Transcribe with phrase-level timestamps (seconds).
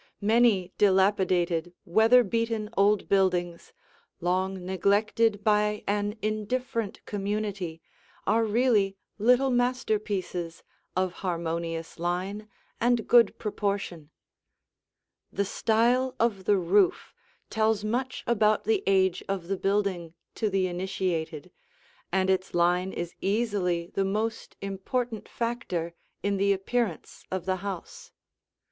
[0.23, 3.71] Many dilapidated, weather beaten old buildings,
[4.19, 7.83] long neglected by an indifferent community,
[8.25, 10.63] are really little masterpieces
[10.95, 14.09] of harmonious line and good proportion.
[15.31, 17.13] The style of the roof
[17.51, 21.51] tells much about the age of the building to the initiated,
[22.11, 25.93] and its line is easily the most important factor
[26.23, 28.11] in the appearance of the house.